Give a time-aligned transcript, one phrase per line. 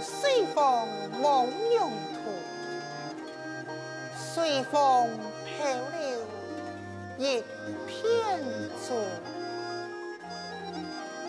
[0.00, 0.88] 随风
[1.20, 2.16] 梦永途，
[4.16, 5.08] 随风
[5.44, 5.66] 飘
[5.98, 6.20] 流
[7.18, 7.42] 一
[7.86, 8.40] 片
[8.86, 8.94] 竹，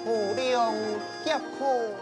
[0.06, 0.74] 无量
[1.24, 1.95] 劫苦。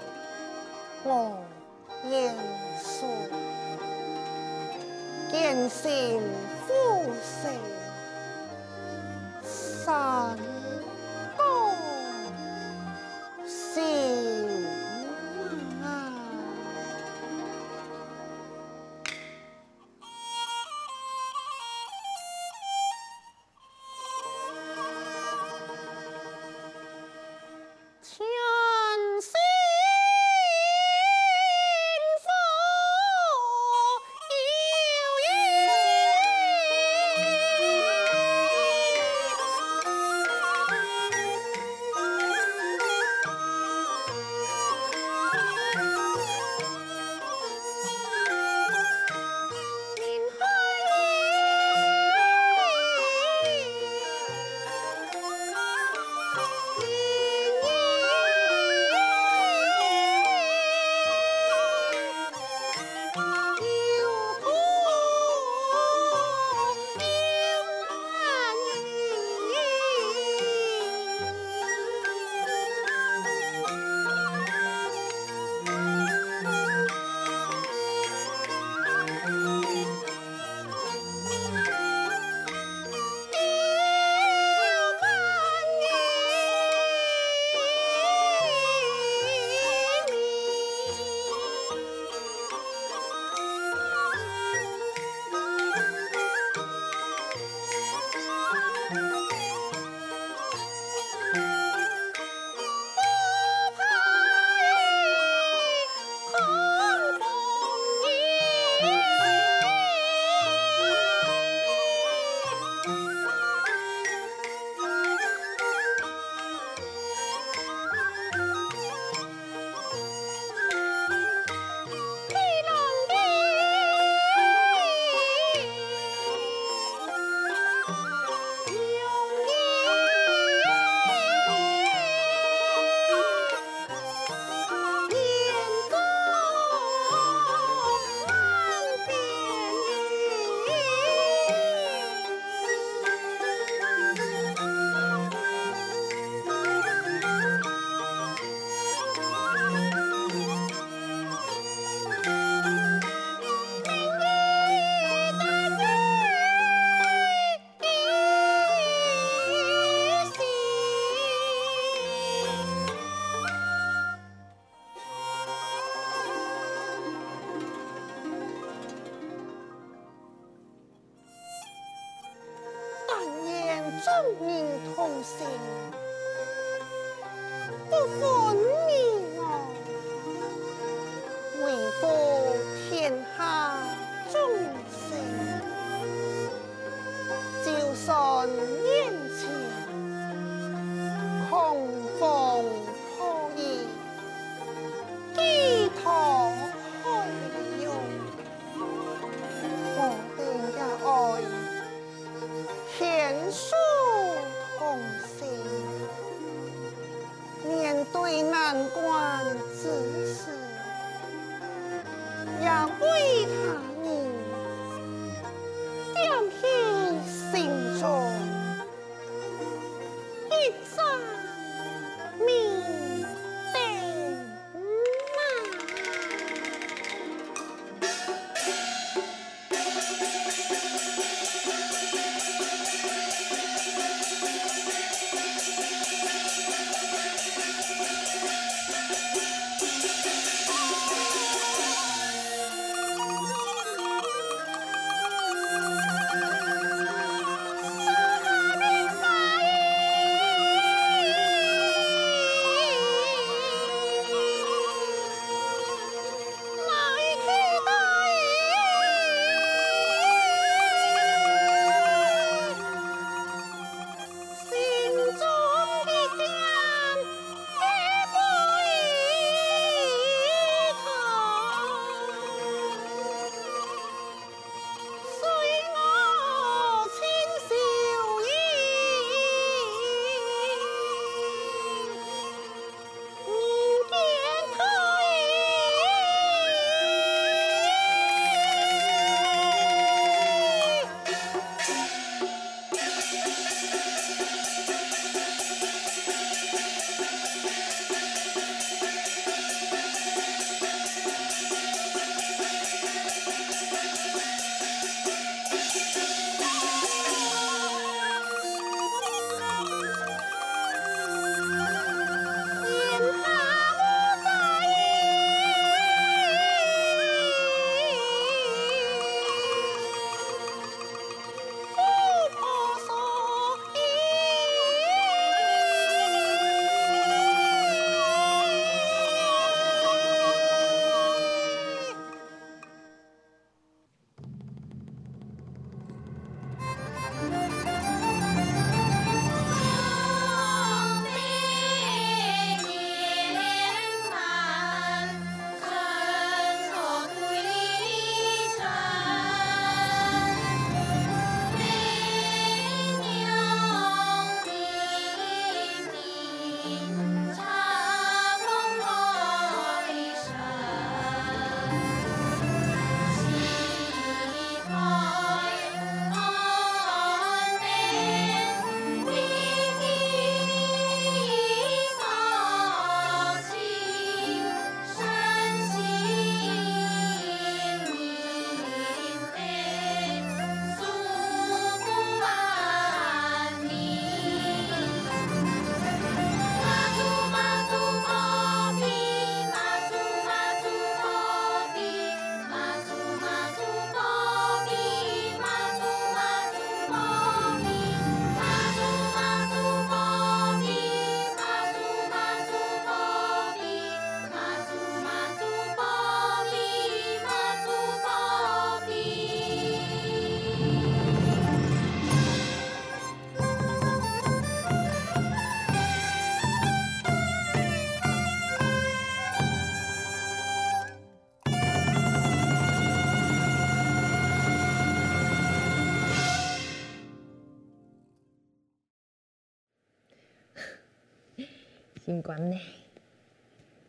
[432.26, 432.80] 警官呢？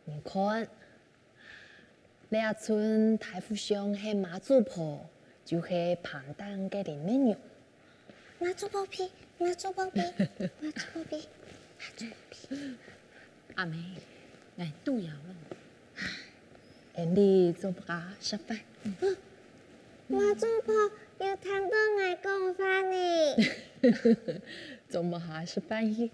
[0.05, 0.69] 你看，
[2.29, 5.09] 你阿村大富乡系妈祖婆，
[5.43, 7.37] 就系庞大嘅林美娘。
[8.39, 9.99] 妈祖保庇，妈祖保庇，
[10.61, 11.27] 妈祖保庇，
[11.77, 12.77] 妈祖保庇。
[13.55, 13.83] 阿妹，
[14.59, 15.35] 哎，都要了。
[16.95, 18.57] 俺哋做把食饭。
[20.07, 20.73] 妈祖婆
[21.17, 23.35] 要听到爱讲话呢。
[24.87, 26.11] 做么下食饭去？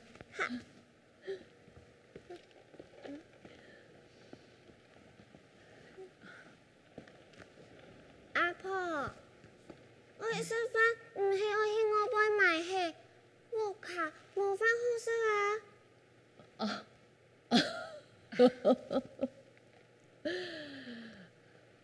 [8.34, 8.72] 阿婆，
[10.20, 10.82] 我食饭
[11.16, 12.72] 唔系我去我爸买去，
[13.52, 15.10] 我卡无饭好食
[16.58, 16.86] 啊。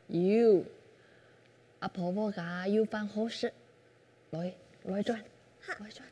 [0.08, 0.64] 有，
[1.80, 3.54] 阿婆婆家有饭好食，
[4.32, 5.24] 来来转，
[5.80, 6.08] 来转。